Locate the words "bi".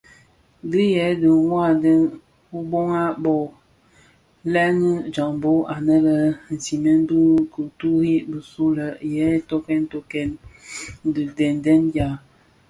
7.07-7.17